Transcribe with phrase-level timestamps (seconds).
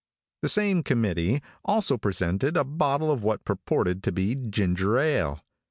[0.41, 5.43] The same committee also presented a bottle of what purported to be ginger ale.